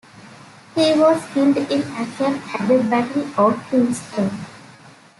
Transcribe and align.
He 0.73 0.93
was 0.97 1.23
killed 1.31 1.57
in 1.57 1.83
action 1.83 2.41
at 2.55 2.67
the 2.67 2.81
Battle 2.89 3.23
of 3.37 3.55
Princeton. 3.67 4.31